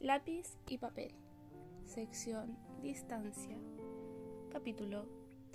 [0.00, 1.12] Lápiz y papel.
[1.84, 3.54] Sección Distancia.
[4.50, 5.04] Capítulo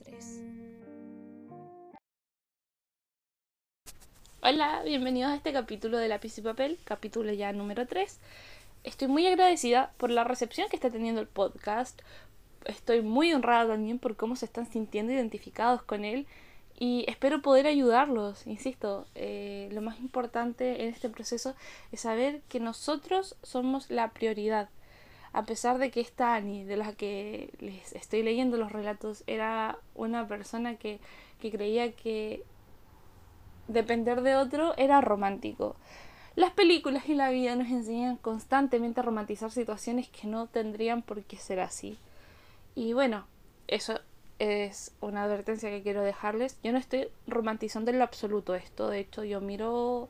[0.04, 0.44] 3.
[4.44, 8.20] Hola, bienvenidos a este capítulo de Lápiz y papel, capítulo ya número 3.
[8.84, 12.04] Estoy muy agradecida por la recepción que está teniendo el podcast.
[12.66, 16.28] Estoy muy honrada también por cómo se están sintiendo identificados con él
[16.78, 18.46] y espero poder ayudarlos.
[18.48, 21.56] Insisto, eh, lo más importante en este proceso
[21.92, 24.70] es saber que nosotros somos la prioridad.
[25.32, 29.78] A pesar de que esta Annie, de la que les estoy leyendo los relatos, era
[29.94, 31.00] una persona que,
[31.42, 32.44] que creía que
[33.68, 35.76] depender de otro era romántico.
[36.36, 41.24] Las películas y la vida nos enseñan constantemente a romantizar situaciones que no tendrían por
[41.24, 41.98] qué ser así.
[42.76, 43.26] Y bueno,
[43.68, 44.00] eso
[44.40, 46.58] es una advertencia que quiero dejarles.
[46.64, 48.90] Yo no estoy romantizando en lo absoluto esto.
[48.90, 50.10] De hecho, yo miro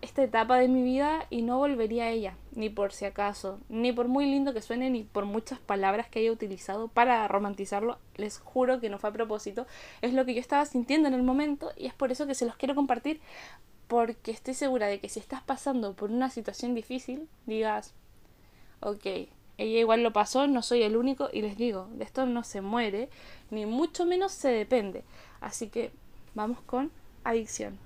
[0.00, 3.92] esta etapa de mi vida y no volvería a ella, ni por si acaso, ni
[3.92, 7.98] por muy lindo que suene, ni por muchas palabras que haya utilizado para romantizarlo.
[8.16, 9.66] Les juro que no fue a propósito.
[10.02, 12.46] Es lo que yo estaba sintiendo en el momento y es por eso que se
[12.46, 13.20] los quiero compartir.
[13.88, 17.94] Porque estoy segura de que si estás pasando por una situación difícil, digas,
[18.80, 19.06] ok,
[19.58, 22.60] ella igual lo pasó, no soy el único y les digo, de esto no se
[22.60, 23.10] muere,
[23.50, 25.02] ni mucho menos se depende.
[25.40, 25.90] Así que
[26.34, 26.92] vamos con
[27.24, 27.76] adicción.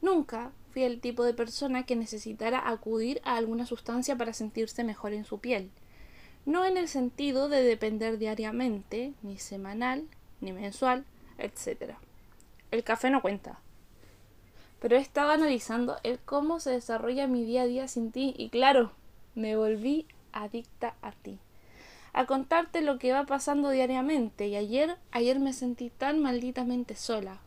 [0.00, 5.12] Nunca fui el tipo de persona que necesitara acudir a alguna sustancia para sentirse mejor
[5.12, 5.70] en su piel.
[6.46, 10.08] No en el sentido de depender diariamente, ni semanal,
[10.40, 11.04] ni mensual,
[11.36, 11.96] etc.
[12.70, 13.60] El café no cuenta
[14.80, 18.48] pero he estado analizando el cómo se desarrolla mi día a día sin ti y
[18.48, 18.92] claro,
[19.34, 21.38] me volví adicta a ti.
[22.12, 27.38] A contarte lo que va pasando diariamente y ayer, ayer me sentí tan malditamente sola.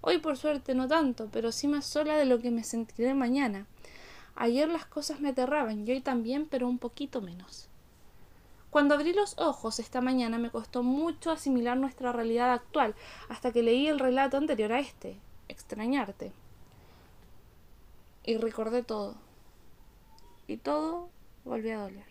[0.00, 3.66] Hoy por suerte no tanto, pero sí más sola de lo que me sentiré mañana.
[4.34, 7.68] Ayer las cosas me aterraban y hoy también, pero un poquito menos.
[8.70, 12.94] Cuando abrí los ojos esta mañana me costó mucho asimilar nuestra realidad actual,
[13.28, 16.32] hasta que leí el relato anterior a este, extrañarte
[18.28, 19.14] y recordé todo.
[20.46, 21.08] Y todo
[21.46, 22.04] volvió a doler.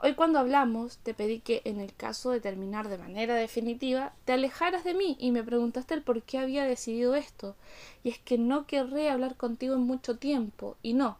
[0.00, 4.32] Hoy cuando hablamos te pedí que en el caso de terminar de manera definitiva te
[4.32, 7.56] alejaras de mí y me preguntaste el por qué había decidido esto.
[8.04, 10.78] Y es que no querré hablar contigo en mucho tiempo.
[10.82, 11.18] Y no,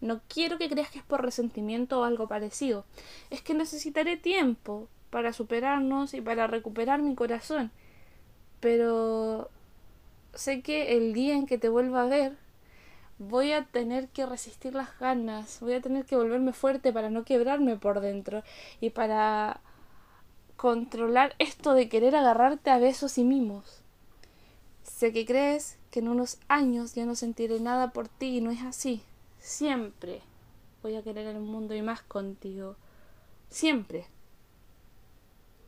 [0.00, 2.84] no quiero que creas que es por resentimiento o algo parecido.
[3.30, 7.72] Es que necesitaré tiempo para superarnos y para recuperar mi corazón.
[8.60, 9.50] Pero
[10.40, 12.34] sé que el día en que te vuelva a ver,
[13.18, 17.24] voy a tener que resistir las ganas, voy a tener que volverme fuerte para no
[17.24, 18.42] quebrarme por dentro
[18.80, 19.60] y para
[20.56, 23.82] controlar esto de querer agarrarte a besos y mimos.
[24.82, 28.50] Sé que crees que en unos años ya no sentiré nada por ti y no
[28.50, 29.02] es así.
[29.40, 30.22] Siempre
[30.82, 32.76] voy a querer el mundo y más contigo.
[33.50, 34.06] Siempre.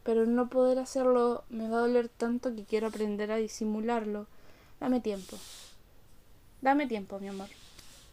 [0.03, 4.27] Pero no poder hacerlo me va a doler tanto que quiero aprender a disimularlo
[4.83, 5.37] Dame tiempo.
[6.61, 7.47] Dame tiempo, mi amor.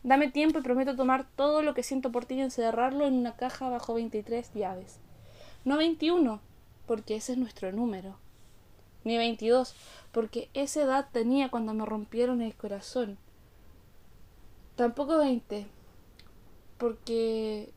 [0.03, 3.35] Dame tiempo y prometo tomar todo lo que siento por ti y encerrarlo en una
[3.35, 4.99] caja bajo 23 llaves.
[5.65, 6.39] No 21,
[6.85, 8.17] porque ese es nuestro número.
[9.03, 9.73] Ni 22,
[10.11, 13.17] porque esa edad tenía cuando me rompieron el corazón.
[14.75, 15.65] Tampoco 20,
[16.77, 17.71] porque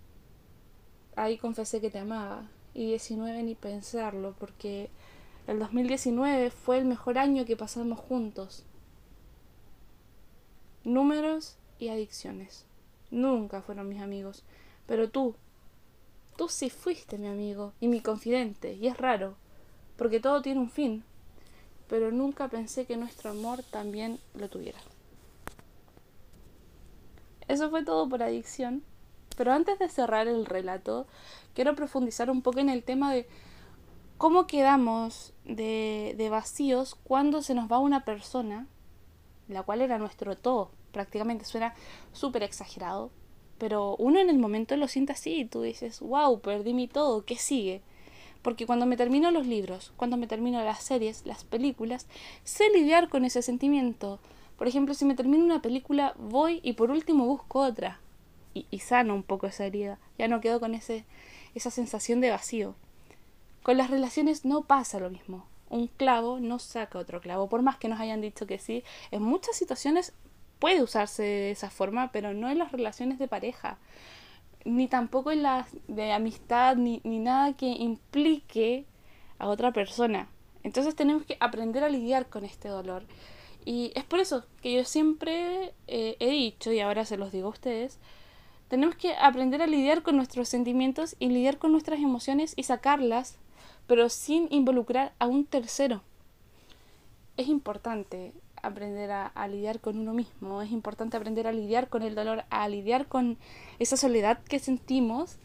[1.16, 2.42] ahí confesé que te amaba.
[2.75, 4.91] Y 19 ni pensarlo, porque
[5.47, 8.66] el 2019 fue el mejor año que pasamos juntos
[10.84, 12.65] números y adicciones.
[13.10, 14.43] Nunca fueron mis amigos.
[14.87, 15.34] Pero tú,
[16.37, 18.75] tú sí fuiste mi amigo y mi confidente.
[18.75, 19.37] Y es raro,
[19.97, 21.04] porque todo tiene un fin.
[21.88, 24.78] Pero nunca pensé que nuestro amor también lo tuviera.
[27.49, 28.82] Eso fue todo por adicción.
[29.37, 31.06] Pero antes de cerrar el relato,
[31.54, 33.26] quiero profundizar un poco en el tema de
[34.19, 38.66] cómo quedamos de, de vacíos cuando se nos va una persona
[39.52, 41.75] la cual era nuestro todo, prácticamente suena
[42.12, 43.10] súper exagerado,
[43.58, 47.25] pero uno en el momento lo siente así y tú dices, wow, perdí mi todo,
[47.25, 47.82] ¿qué sigue?
[48.43, 52.06] Porque cuando me termino los libros, cuando me termino las series, las películas,
[52.43, 54.19] sé lidiar con ese sentimiento.
[54.58, 58.00] Por ejemplo, si me termino una película, voy y por último busco otra.
[58.52, 60.00] Y, y sano un poco esa herida.
[60.19, 61.04] Ya no quedo con ese,
[61.54, 62.75] esa sensación de vacío.
[63.62, 67.78] Con las relaciones no pasa lo mismo un clavo no saca otro clavo, por más
[67.78, 70.12] que nos hayan dicho que sí, en muchas situaciones
[70.58, 73.78] puede usarse de esa forma, pero no en las relaciones de pareja,
[74.64, 78.86] ni tampoco en las de amistad, ni, ni nada que implique
[79.38, 80.28] a otra persona.
[80.62, 83.04] Entonces tenemos que aprender a lidiar con este dolor.
[83.64, 87.48] Y es por eso que yo siempre eh, he dicho, y ahora se los digo
[87.48, 87.98] a ustedes,
[88.68, 93.38] tenemos que aprender a lidiar con nuestros sentimientos y lidiar con nuestras emociones y sacarlas,
[93.92, 96.00] pero sin involucrar a un tercero.
[97.36, 102.14] Es importante aprender a, lidiar con uno mismo, es importante aprender a lidiar con el
[102.14, 103.36] dolor, a lidiar con
[103.78, 105.36] esa soledad que sentimos.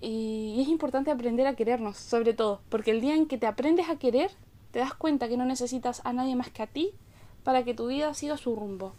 [0.00, 3.88] Y es importante aprender a querernos, sobre todo, porque el día en que te aprendes
[3.88, 4.32] a querer,
[4.72, 6.94] te das cuenta que no necesitas a nadie más que a ti
[7.44, 8.92] para que tu vida siga su rumbo.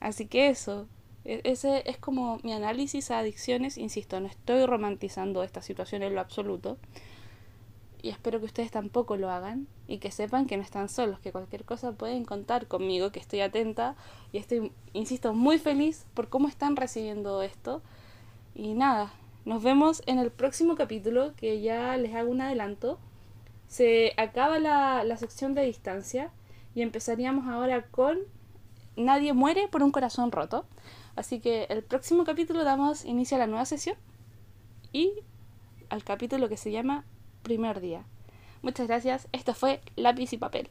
[0.00, 0.88] Así que eso,
[1.26, 6.14] e, ese es como mi análisis a adicciones, insisto, no estoy romantizando esta situación en
[6.14, 6.78] lo absoluto.
[8.04, 11.32] Y espero que ustedes tampoco lo hagan y que sepan que no están solos, que
[11.32, 13.96] cualquier cosa pueden contar conmigo, que estoy atenta
[14.30, 17.80] y estoy, insisto, muy feliz por cómo están recibiendo esto.
[18.54, 19.10] Y nada,
[19.46, 22.98] nos vemos en el próximo capítulo, que ya les hago un adelanto.
[23.68, 26.30] Se acaba la, la sección de distancia
[26.74, 28.18] y empezaríamos ahora con
[28.96, 30.66] Nadie muere por un corazón roto.
[31.16, 33.96] Así que el próximo capítulo damos inicio a la nueva sesión
[34.92, 35.14] y
[35.88, 37.06] al capítulo que se llama
[37.44, 38.02] Primer Día.
[38.62, 39.28] Muchas gracias.
[39.32, 40.68] Esto fue Lápiz y Papel.